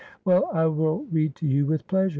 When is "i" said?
0.51-0.65